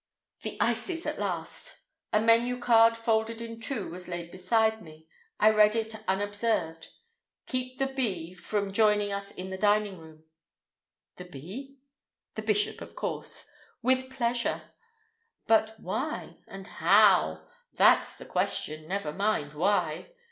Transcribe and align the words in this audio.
The 0.41 0.57
ices 0.59 1.05
at 1.05 1.19
last. 1.19 1.83
A 2.11 2.19
menu 2.19 2.57
card 2.57 2.97
folded 2.97 3.39
in 3.39 3.59
two 3.59 3.87
was 3.91 4.07
laid 4.07 4.31
beside 4.31 4.81
me. 4.81 5.07
I 5.39 5.51
read 5.51 5.75
it 5.75 5.93
unobserved. 6.07 6.87
"Keep 7.45 7.77
the 7.77 7.85
B. 7.85 8.33
from 8.33 8.73
joining 8.73 9.11
us 9.11 9.29
in 9.31 9.51
the 9.51 9.59
drawing 9.59 9.99
room." 9.99 10.23
The 11.17 11.25
B.? 11.25 11.77
The 12.33 12.41
bishop, 12.41 12.81
of 12.81 12.95
course. 12.95 13.47
With 13.83 14.09
pleasure. 14.09 14.71
But 15.45 15.79
why? 15.79 16.37
And 16.47 16.65
how? 16.65 17.47
That's 17.73 18.17
the 18.17 18.25
question, 18.25 18.87
never 18.87 19.13
mind 19.13 19.53
"why." 19.53 20.13